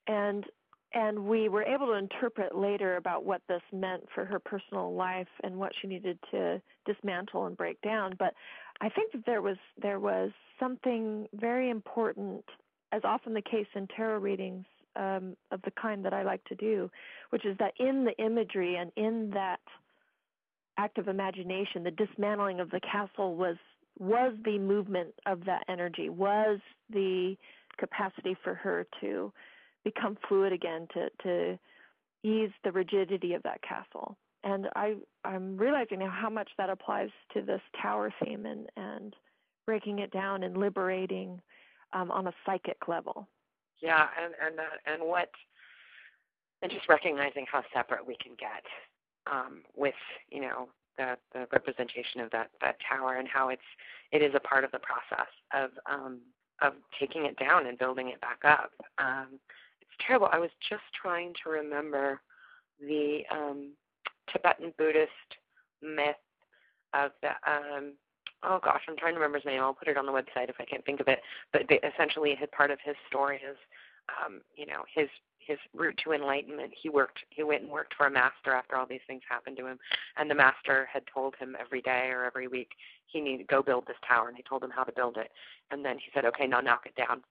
[0.05, 0.45] And
[0.93, 5.27] and we were able to interpret later about what this meant for her personal life
[5.43, 8.33] and what she needed to dismantle and break down but
[8.81, 10.29] i think that there was there was
[10.59, 12.45] something very important
[12.93, 14.63] as often the case in tarot readings
[14.95, 16.89] um, of the kind that I like to do,
[17.29, 19.59] which is that in the imagery and in that
[20.77, 23.57] act of imagination, the dismantling of the castle was
[23.97, 27.37] was the movement of that energy, was the
[27.77, 29.31] capacity for her to
[29.83, 31.59] become fluid again, to to
[32.23, 34.17] ease the rigidity of that castle.
[34.43, 39.15] And I I'm realizing now how much that applies to this tower theme and and
[39.65, 41.41] breaking it down and liberating
[41.93, 43.27] um, on a psychic level.
[43.81, 45.29] Yeah, and and uh, and what,
[46.61, 48.63] and just recognizing how separate we can get
[49.31, 49.95] um, with
[50.29, 53.61] you know the the representation of that that tower and how it's
[54.11, 56.19] it is a part of the process of um,
[56.61, 58.71] of taking it down and building it back up.
[58.97, 59.39] Um,
[59.81, 60.29] it's terrible.
[60.31, 62.21] I was just trying to remember
[62.79, 63.73] the um,
[64.31, 65.11] Tibetan Buddhist
[65.81, 66.15] myth
[66.93, 67.93] of the um,
[68.45, 69.61] oh gosh, I'm trying to remember his name.
[69.61, 71.19] I'll put it on the website if I can't think of it.
[71.51, 73.57] But essentially, his part of his story is,
[74.09, 76.71] um, you know, his his route to enlightenment.
[76.81, 77.19] He worked.
[77.29, 79.77] He went and worked for a master after all these things happened to him,
[80.17, 82.71] and the master had told him every day or every week
[83.15, 85.31] he needed to go build this tower, and he told him how to build it.
[85.71, 87.21] And then he said, okay, now knock it down.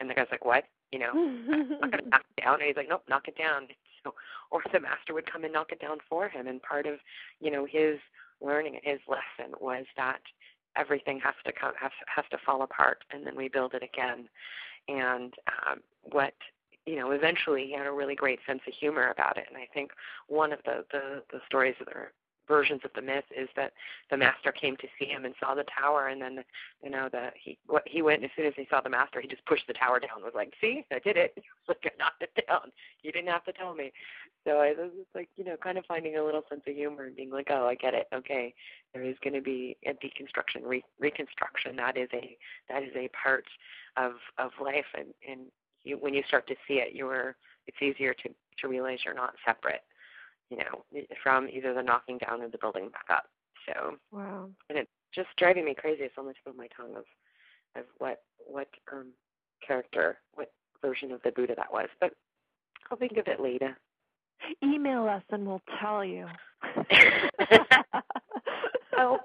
[0.00, 0.64] And the guy's like, what?
[0.90, 2.54] You know, I'm not to knock it down.
[2.54, 3.68] And he's like, nope, knock it down.
[4.04, 4.14] So,
[4.50, 6.48] or the master would come and knock it down for him.
[6.48, 6.94] And part of,
[7.38, 8.00] you know, his
[8.40, 10.18] learning and his lesson was that
[10.76, 14.28] everything has to come has has to fall apart and then we build it again.
[14.88, 15.34] And
[15.68, 16.34] um what
[16.86, 19.46] you know eventually he had a really great sense of humor about it.
[19.48, 19.92] And i think
[20.28, 22.12] one of the the, the stories that are
[22.52, 23.72] versions of the myth is that
[24.10, 26.44] the master came to see him and saw the tower and then
[26.84, 29.26] you know the he what he went as soon as he saw the master he
[29.26, 31.32] just pushed the tower down was like see i did it.
[31.68, 32.72] Like i knocked it down.
[33.02, 33.92] You didn't have to tell me.
[34.44, 37.04] So I was just like, you know, kind of finding a little sense of humor
[37.04, 38.08] and being like, oh, I get it.
[38.12, 38.52] Okay,
[38.92, 41.76] there is going to be a deconstruction, re- reconstruction.
[41.76, 42.36] That is a
[42.68, 43.44] that is a part
[43.96, 45.42] of of life, and and
[45.84, 47.36] you, when you start to see it, you're
[47.66, 49.82] it's easier to to realize you're not separate,
[50.52, 50.84] you know,
[51.22, 53.24] from either the knocking down or the building back up.
[53.66, 56.02] So wow, and it's just driving me crazy.
[56.02, 57.04] It's on the tip of my tongue of
[57.74, 59.12] of what what um
[59.66, 62.12] character, what version of the Buddha that was, but
[62.90, 63.78] I'll think of it later.
[64.62, 66.26] Email us and we'll tell you.
[68.98, 69.20] I'll,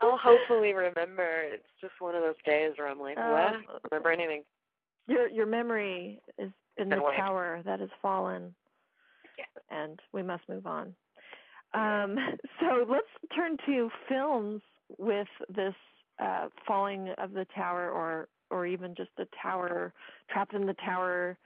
[0.00, 1.42] I'll hopefully remember.
[1.46, 3.26] It's just one of those days where I'm like, what?
[3.26, 4.42] Uh, remember anything?
[5.08, 8.54] Your your memory is in the tower that has fallen,
[9.70, 10.94] and we must move on.
[11.74, 12.16] Um,
[12.60, 14.62] so let's turn to films
[14.98, 15.74] with this
[16.22, 19.92] uh, falling of the tower or or even just the tower
[20.30, 21.36] trapped in the tower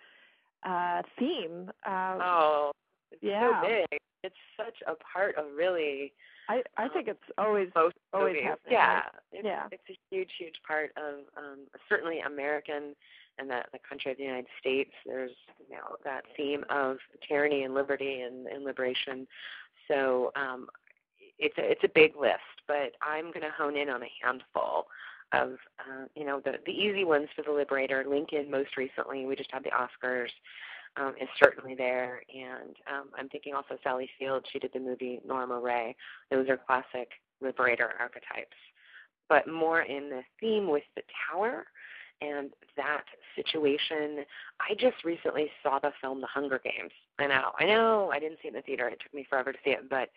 [0.65, 1.71] uh, theme.
[1.87, 2.73] Uh, oh,
[3.13, 3.63] it's yeah.
[3.63, 4.01] so big.
[4.25, 6.13] It's such a part of really.
[6.49, 8.43] I I um, think it's always always movies.
[8.45, 8.73] happening.
[8.73, 9.05] Yeah, right?
[9.33, 9.67] it's, yeah.
[9.71, 12.95] It's a huge, huge part of um, certainly American
[13.39, 14.93] and the the country of the United States.
[15.07, 15.33] There's
[15.69, 19.27] you know that theme of tyranny and liberty and, and liberation.
[19.89, 20.69] So um,
[21.39, 24.87] it's a it's a big list, but I'm going to hone in on a handful
[25.33, 28.05] of uh, you know the the easy ones for the Liberator.
[28.09, 30.31] Lincoln, most recently, we just had the Oscars,
[30.97, 34.47] um, is certainly there, and um, I'm thinking also Sally Field.
[34.53, 35.95] She did the movie Norma Rae.
[36.31, 38.57] Those are classic Liberator archetypes,
[39.29, 41.67] but more in the theme with the Tower
[42.21, 43.05] and that
[43.37, 44.25] situation.
[44.61, 46.93] I just recently saw the film The Hunger Games.
[47.19, 48.89] I know, I know, I didn't see it in the theater.
[48.89, 50.11] It took me forever to see it, but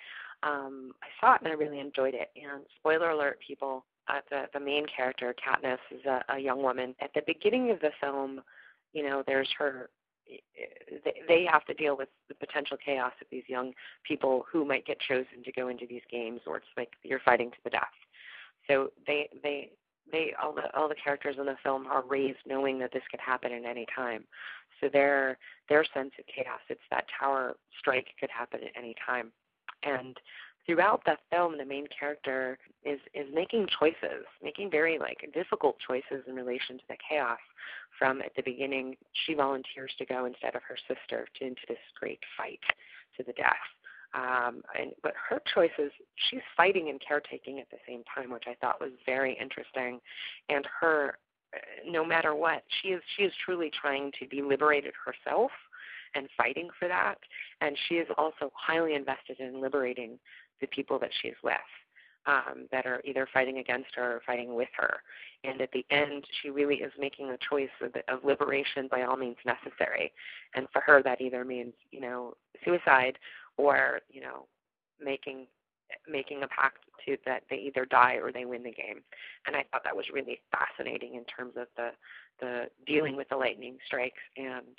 [0.44, 2.30] um, I saw it and I really enjoyed it.
[2.36, 6.96] And spoiler alert, people, uh, the the main character, Katniss, is a, a young woman.
[7.02, 8.42] At the beginning of the film,
[8.94, 9.90] you know, there's her.
[11.04, 13.74] They, they have to deal with the potential chaos of these young
[14.08, 17.52] people who might get chosen to go into these games, or it's like you're fighting
[17.52, 17.90] to the death.
[18.68, 19.72] So they they
[20.12, 23.20] they all the all the characters in the film are raised knowing that this could
[23.20, 24.24] happen at any time.
[24.80, 25.38] So their
[25.70, 29.32] their sense of chaos, it's that tower strike could happen at any time.
[29.84, 30.18] And
[30.66, 36.24] throughout the film the main character is is making choices making very like difficult choices
[36.28, 37.40] in relation to the chaos
[37.98, 38.96] from at the beginning
[39.26, 42.60] she volunteers to go instead of her sister to into this great fight
[43.18, 43.58] to the death
[44.14, 45.92] um and but her choices
[46.30, 50.00] she's fighting and caretaking at the same time which i thought was very interesting
[50.50, 51.18] and her
[51.86, 55.52] no matter what she is she is truly trying to be liberated herself
[56.16, 57.16] and fighting for that.
[57.62, 60.20] And she is also highly invested in liberating
[60.60, 61.56] the people that she's with
[62.28, 64.98] um, that are either fighting against her or fighting with her.
[65.44, 69.18] And at the end, she really is making a choice of, of liberation by all
[69.18, 70.12] means necessary.
[70.56, 73.18] And for her, that either means, you know, suicide
[73.62, 74.48] or, you know,
[75.04, 75.48] making
[76.08, 79.00] making a pact to that they either die or they win the game.
[79.46, 81.90] And I thought that was really fascinating in terms of the
[82.40, 82.54] the
[82.86, 84.76] dealing with the lightning strikes and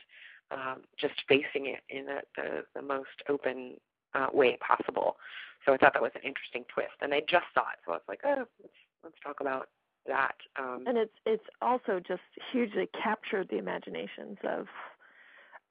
[0.51, 3.75] um, just facing it in a, the the most open
[4.14, 5.16] uh, way possible.
[5.64, 7.97] So I thought that was an interesting twist, and I just saw it, so I
[7.97, 9.68] was like, oh, let's let's talk about
[10.07, 10.35] that.
[10.59, 14.66] Um, and it's it's also just hugely captured the imaginations of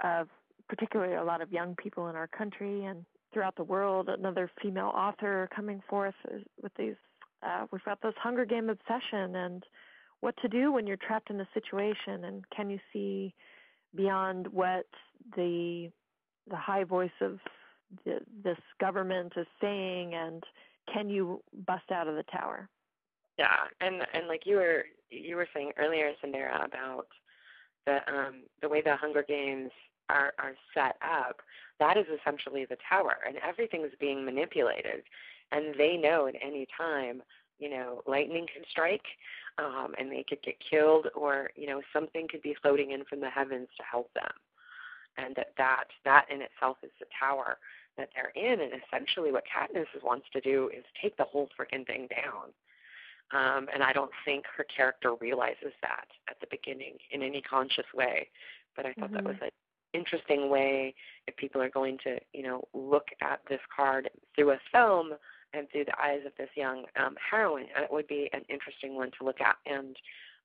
[0.03, 0.27] of
[0.69, 4.09] particularly a lot of young people in our country and throughout the world.
[4.09, 6.15] Another female author coming forth
[6.61, 6.95] with these.
[7.43, 9.63] Uh, we've got this Hunger Game obsession and
[10.19, 13.33] what to do when you're trapped in a situation, and can you see
[13.95, 14.85] beyond what
[15.35, 15.89] the
[16.49, 17.39] the high voice of
[18.05, 20.43] the, this government is saying and
[20.91, 22.69] can you bust out of the tower
[23.37, 27.07] yeah and and like you were you were saying earlier Cyndera about
[27.85, 29.71] the um the way the hunger games
[30.11, 31.41] are are set up
[31.79, 35.03] that is essentially the tower and everything's being manipulated
[35.51, 37.21] and they know at any time
[37.59, 39.05] you know lightning can strike
[39.57, 43.19] um and they could get killed or you know something could be floating in from
[43.19, 44.31] the heavens to help them
[45.17, 47.57] and that that that in itself is the tower
[47.97, 48.61] that they're in.
[48.61, 52.51] And essentially, what Katniss wants to do is take the whole freaking thing down.
[53.33, 57.85] Um, and I don't think her character realizes that at the beginning in any conscious
[57.93, 58.27] way.
[58.75, 59.15] But I thought mm-hmm.
[59.15, 59.49] that was an
[59.93, 60.93] interesting way
[61.27, 65.11] if people are going to, you know, look at this card through a film
[65.53, 67.67] and through the eyes of this young um, heroine.
[67.75, 69.55] It would be an interesting one to look at.
[69.65, 69.95] And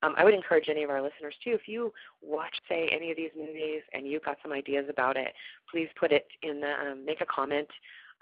[0.02, 3.16] um, I would encourage any of our listeners too, if you watch, say, any of
[3.16, 5.32] these movies and you've got some ideas about it,
[5.70, 7.68] please put it in the um, make a comment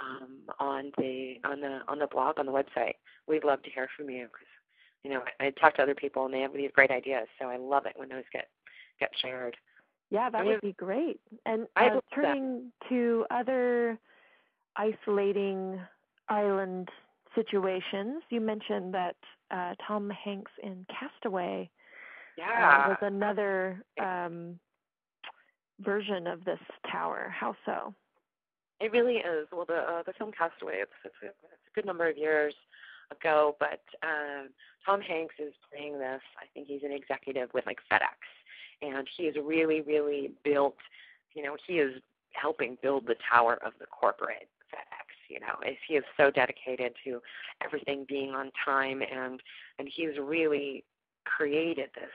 [0.00, 2.94] um, on the on the on the blog on the website.
[3.26, 4.46] We'd love to hear from you because
[5.02, 7.48] you know I, I talk to other people and they have these great ideas, so
[7.48, 8.48] I love it when those get
[9.00, 9.56] get shared.
[10.10, 11.20] Yeah, that would be great.
[11.46, 12.88] And uh, turning that.
[12.88, 13.98] to other
[14.76, 15.80] isolating
[16.28, 16.88] island
[17.34, 19.16] situations, you mentioned that
[19.50, 21.68] uh, Tom Hanks in Castaway
[22.38, 22.84] yeah.
[22.84, 24.58] uh, was another um,
[25.80, 27.34] version of this tower.
[27.36, 27.94] How so?
[28.80, 29.46] It really is.
[29.52, 32.54] Well, the uh, the film Castaway, it's, it's, a, it's a good number of years
[33.10, 34.48] ago, but um,
[34.84, 36.20] Tom Hanks is playing this.
[36.38, 38.18] I think he's an executive with like FedEx,
[38.82, 40.76] and he is really, really built.
[41.34, 42.00] You know, he is
[42.32, 45.54] helping build the tower of the corporate FedEx you know
[45.86, 47.20] he is so dedicated to
[47.64, 49.40] everything being on time and
[49.78, 50.84] and he's really
[51.24, 52.10] created this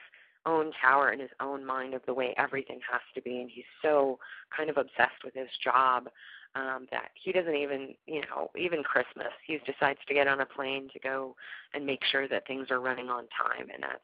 [0.45, 3.65] own tower in his own mind of the way everything has to be and he's
[3.81, 4.19] so
[4.55, 6.09] kind of obsessed with his job
[6.55, 10.45] um, that he doesn't even, you know, even Christmas, he decides to get on a
[10.45, 11.35] plane to go
[11.75, 14.03] and make sure that things are running on time, and that's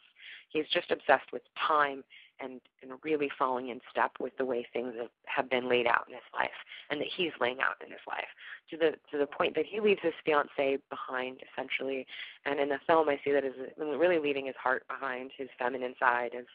[0.49, 2.03] he's just obsessed with time
[2.39, 4.93] and and really falling in step with the way things
[5.25, 6.49] have, been laid out in his life
[6.89, 8.27] and that he's laying out in his life.
[8.71, 12.05] To the to the point that he leaves his fiance behind essentially.
[12.45, 15.95] And in the film I see that as really leaving his heart behind his feminine
[15.99, 16.45] side his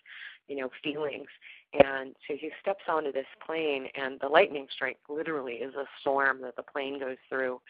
[0.49, 1.29] you know feelings.
[1.73, 6.43] And so he steps onto this plane and the lightning strike literally is a storm
[6.43, 7.61] that the plane goes through.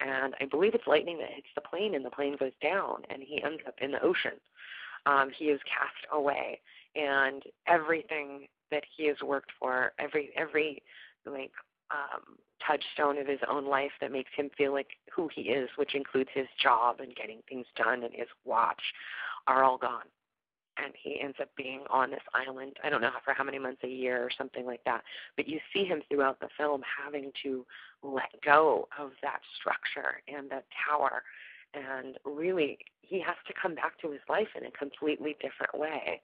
[0.00, 3.20] And I believe it's lightning that hits the plane and the plane goes down and
[3.22, 4.38] he ends up in the ocean
[5.08, 6.60] um, he is cast away
[6.94, 10.82] and everything that he has worked for, every every
[11.24, 11.52] like
[11.90, 12.36] um,
[12.66, 16.30] touchstone of his own life that makes him feel like who he is, which includes
[16.34, 18.82] his job and getting things done and his watch,
[19.46, 20.04] are all gone.
[20.76, 22.76] And he ends up being on this island.
[22.84, 25.02] I don't know for how many months a year or something like that.
[25.36, 27.66] But you see him throughout the film having to
[28.02, 31.22] let go of that structure and that tower
[31.74, 36.20] and really he has to come back to his life in a completely different way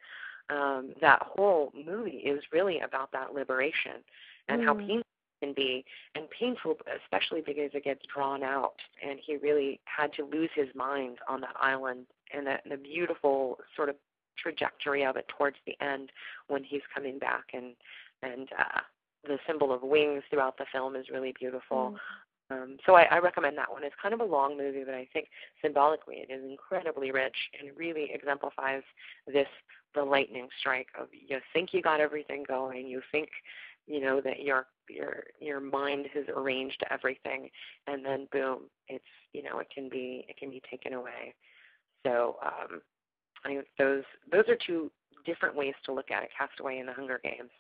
[0.51, 4.03] um, that whole movie is really about that liberation
[4.49, 4.67] and mm.
[4.67, 5.85] how painful it can be,
[6.15, 8.75] and painful especially because it gets drawn out.
[9.03, 13.59] And he really had to lose his mind on that island, and the, the beautiful
[13.75, 13.97] sort of
[14.37, 16.11] trajectory of it towards the end
[16.49, 17.75] when he's coming back, and
[18.23, 18.81] and uh,
[19.25, 21.97] the symbol of wings throughout the film is really beautiful.
[22.51, 23.85] Um, so I, I recommend that one.
[23.85, 25.29] It's kind of a long movie, but I think
[25.63, 28.83] symbolically it is incredibly rich and really exemplifies
[29.27, 29.47] this
[29.95, 33.29] the lightning strike of you think you got everything going, you think
[33.87, 37.49] you know that your your your mind has arranged everything,
[37.87, 41.35] and then boom, it's you know it can be it can be taken away.
[42.05, 42.83] So um,
[43.45, 44.91] I think those those are two
[45.25, 47.51] different ways to look at it: Castaway and the Hunger Games.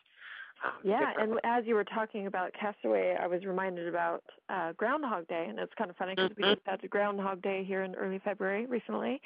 [0.83, 5.47] Yeah, and as you were talking about Castaway, I was reminded about uh, Groundhog Day,
[5.49, 6.49] and it's kind of funny because mm-hmm.
[6.49, 9.21] we just had Groundhog Day here in early February recently,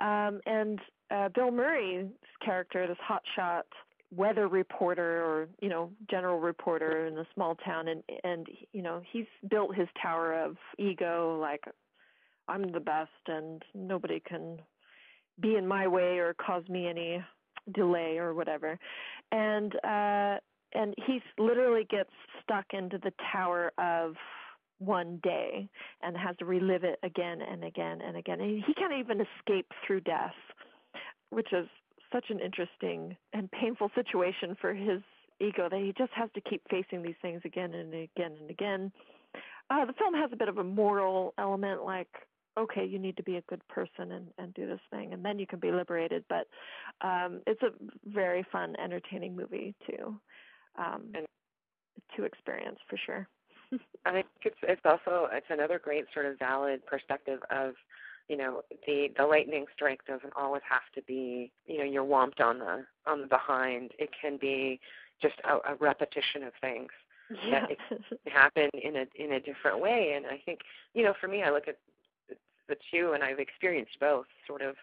[0.00, 0.80] um, and
[1.10, 2.08] uh, Bill Murray's
[2.44, 3.62] character, this hotshot
[4.14, 9.02] weather reporter or you know general reporter in a small town, and and you know
[9.10, 11.64] he's built his tower of ego, like
[12.48, 14.58] I'm the best, and nobody can
[15.40, 17.22] be in my way or cause me any
[17.74, 18.78] delay or whatever,
[19.32, 20.36] and uh
[20.74, 22.10] and he literally gets
[22.42, 24.14] stuck into the tower of
[24.78, 25.68] one day
[26.02, 28.40] and has to relive it again and again and again.
[28.40, 30.34] And he can't even escape through death,
[31.30, 31.66] which is
[32.12, 35.00] such an interesting and painful situation for his
[35.40, 38.92] ego that he just has to keep facing these things again and again and again.
[39.70, 42.08] Uh, the film has a bit of a moral element, like
[42.58, 45.38] okay, you need to be a good person and, and do this thing, and then
[45.38, 46.24] you can be liberated.
[46.26, 46.46] But
[47.06, 47.68] um, it's a
[48.06, 50.18] very fun, entertaining movie too
[50.78, 51.26] um, and,
[52.16, 53.28] to experience for sure.
[54.06, 57.74] I think it's it's also it's another great sort of valid perspective of
[58.28, 62.40] you know the the lightning strike doesn't always have to be you know you're whomped
[62.40, 64.80] on the on the behind it can be
[65.20, 66.90] just a, a repetition of things
[67.44, 67.60] yeah.
[67.60, 70.60] that it can happen in a in a different way and i think
[70.94, 71.78] you know for me i look at
[72.68, 74.74] the two and i've experienced both sort of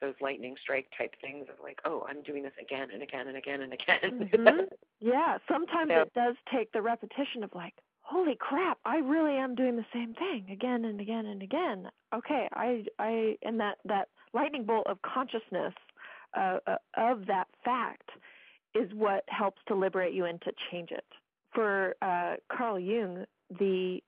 [0.00, 3.36] those lightning strike type things of like, oh, I'm doing this again and again and
[3.36, 3.98] again and again.
[4.04, 4.60] Mm-hmm.
[5.00, 9.54] yeah, sometimes so, it does take the repetition of like, holy crap, I really am
[9.54, 11.88] doing the same thing again and again and again.
[12.14, 15.74] Okay, I I and that that lightning bolt of consciousness
[16.36, 18.10] uh, uh, of that fact
[18.74, 21.04] is what helps to liberate you and to change it.
[21.52, 23.24] For uh, Carl Jung,
[23.58, 24.00] the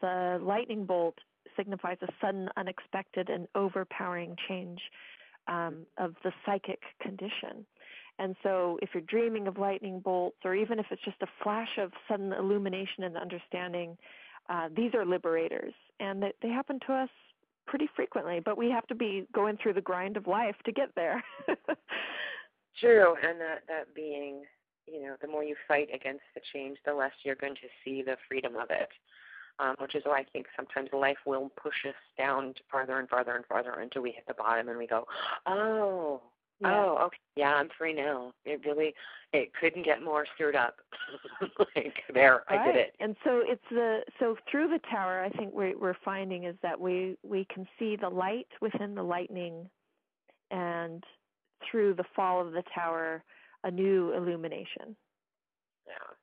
[0.00, 1.16] the lightning bolt
[1.56, 4.80] signifies a sudden, unexpected, and overpowering change
[5.48, 7.66] um, of the psychic condition.
[8.18, 11.78] And so, if you're dreaming of lightning bolts, or even if it's just a flash
[11.78, 13.96] of sudden illumination and understanding,
[14.48, 17.08] uh, these are liberators, and they, they happen to us
[17.66, 18.40] pretty frequently.
[18.44, 21.24] But we have to be going through the grind of life to get there.
[22.80, 24.42] True, and that that being,
[24.86, 28.02] you know, the more you fight against the change, the less you're going to see
[28.02, 28.88] the freedom of it
[29.58, 33.36] um, which is why I think sometimes life will push us down farther and farther
[33.36, 35.06] and farther until we hit the bottom and we go,
[35.46, 36.20] oh,
[36.60, 36.84] yeah.
[36.84, 38.32] oh, okay, yeah, I'm free now.
[38.44, 38.94] It really,
[39.32, 40.76] it couldn't get more stirred up.
[41.76, 42.60] like there, right.
[42.60, 42.94] I did it.
[43.00, 46.78] And so it's the so through the tower, I think we're we're finding is that
[46.78, 49.68] we we can see the light within the lightning,
[50.50, 51.02] and
[51.68, 53.24] through the fall of the tower,
[53.64, 54.96] a new illumination.
[55.86, 56.14] Yeah.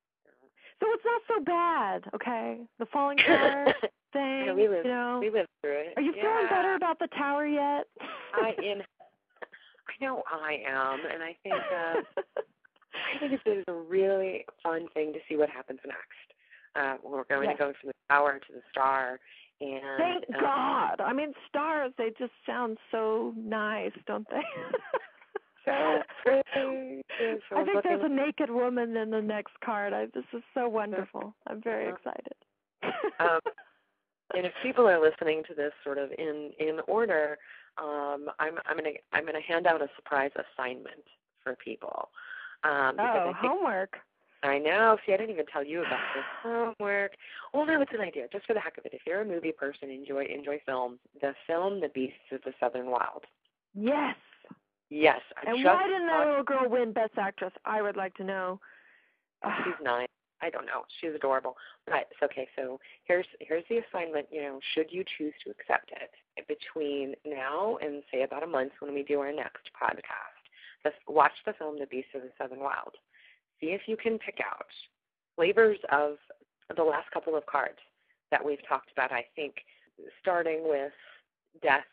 [0.79, 2.57] So it's not so bad, okay?
[2.79, 3.73] The falling tower
[4.13, 4.45] thing.
[4.45, 5.19] Yeah, we lived, you know.
[5.21, 5.93] We lived through it.
[5.97, 6.23] Are you yeah.
[6.23, 7.85] feeling better about the tower yet?
[8.33, 12.01] I in I know I am, and I think uh,
[13.15, 16.29] I think it's, a really fun thing to see what happens next.
[16.75, 17.57] Uh, we're going Yes.
[17.57, 19.19] to go from the tower to the star.
[19.61, 21.01] And Thank um, God.
[21.01, 24.41] I mean, stars, they just sound so nice, don't they?
[25.69, 27.01] So pretty.
[27.19, 29.93] Yes, I think there's a naked woman in the next card.
[29.93, 31.33] I, this is so wonderful.
[31.47, 31.95] I'm very Uh-huh.
[31.97, 32.35] excited.
[33.19, 33.39] um,
[34.35, 37.37] and if people are listening to this sort of in in order,
[37.77, 41.03] um, I'm I'm gonna I'm gonna hand out a surprise assignment
[41.43, 42.09] for people.
[42.63, 43.97] Um, oh, I think homework.
[44.41, 44.97] I know.
[45.05, 47.11] See, I didn't even tell you about this homework.
[47.53, 48.93] Well, no, it's an idea, just for the heck of it.
[48.93, 50.99] If you're a movie person, enjoy enjoy film.
[51.21, 53.25] The film, The Beasts of the Southern Wild.
[53.73, 54.15] Yes.
[54.89, 57.53] Yes, I And why didn't that little girl win Best Actress?
[57.65, 58.59] I would like to know.
[59.63, 60.07] She's nine.
[60.41, 60.83] I don't know.
[60.99, 61.55] She's adorable.
[61.85, 62.47] But it's okay.
[62.55, 64.27] So here's here's the assignment.
[64.31, 68.71] You know, should you choose to accept it between now and say about a month
[68.79, 70.39] when we do our next podcast,
[70.83, 72.95] just watch the film The Beast of the Southern Wild.
[73.59, 74.65] See if you can pick out
[75.35, 76.15] flavors of
[76.75, 77.79] the last couple of cards
[78.31, 79.11] that we've talked about.
[79.11, 79.55] I think
[80.21, 80.93] starting with
[81.61, 81.83] death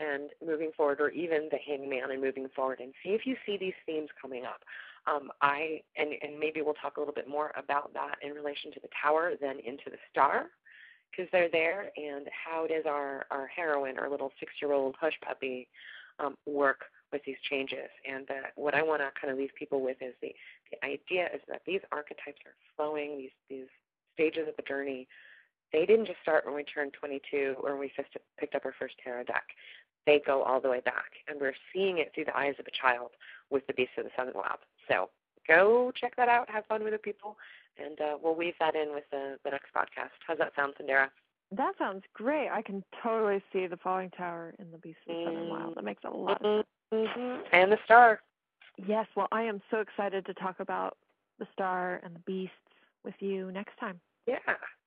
[0.00, 3.56] and moving forward, or even the hangman and moving forward, and see if you see
[3.56, 4.62] these themes coming up.
[5.06, 8.72] Um, I and and maybe we'll talk a little bit more about that in relation
[8.72, 10.46] to the tower than into the star,
[11.10, 11.90] because they're there.
[11.96, 15.66] And how does our our heroine, our little six-year-old Hushpuppy,
[16.18, 17.88] um, work with these changes?
[18.08, 20.34] And uh, what I want to kind of leave people with is the
[20.70, 23.18] the idea is that these archetypes are flowing.
[23.18, 23.68] These these
[24.14, 25.08] stages of the journey,
[25.72, 27.92] they didn't just start when we turned 22 or when we
[28.38, 29.44] picked up our first tarot deck.
[30.06, 32.70] They go all the way back, and we're seeing it through the eyes of a
[32.70, 33.10] child
[33.50, 34.58] with the Beast of the Southern Wild.
[34.88, 35.10] So
[35.46, 36.48] go check that out.
[36.50, 37.36] Have fun with it, people,
[37.78, 40.10] and uh, we'll weave that in with the, the next podcast.
[40.26, 41.08] How's that sound, Cyndera?
[41.56, 42.48] That sounds great.
[42.48, 45.74] I can totally see the falling tower in the Beast of the Southern Wild.
[45.74, 47.42] That makes a lot of Mm-hmm.
[47.52, 48.20] And the star.
[48.86, 50.96] Yes, well, I am so excited to talk about
[51.38, 52.54] the star and the beasts
[53.04, 54.00] with you next time.
[54.26, 54.38] Yeah,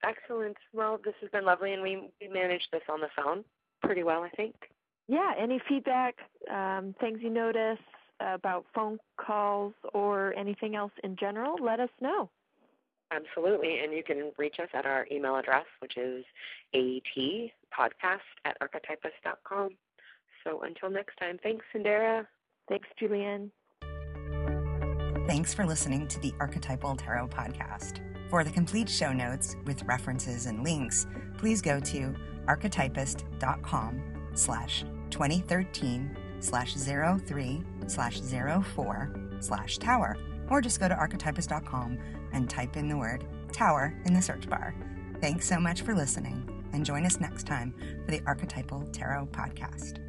[0.03, 0.57] excellent.
[0.74, 3.43] Well, this has been lovely, and we, we managed this on the phone
[3.82, 4.55] pretty well, I think.
[5.08, 6.16] Yeah, any feedback,
[6.49, 7.80] um, things you notice
[8.20, 12.30] about phone calls or anything else in general, let us know.
[13.12, 13.80] Absolutely.
[13.84, 16.26] And you can reach us at our email address, which is
[16.74, 19.72] atpodcast at archetypist.com.
[20.43, 22.26] So until next time, thanks, Cyndera.
[22.68, 23.51] Thanks, Julienne.
[25.28, 27.99] Thanks for listening to the Archetypal Tarot Podcast.
[28.30, 31.06] For the complete show notes with references and links,
[31.38, 32.16] please go to
[32.47, 34.01] archetypist.com
[34.34, 34.84] slash
[35.14, 40.18] 2013 slash 03 slash 04 slash tower,
[40.49, 41.97] or just go to archetypist.com
[42.34, 44.76] and type in the word tower in the search bar.
[45.22, 49.99] Thanks so much for listening, and join us next time for the Archetypal Tarot Podcast.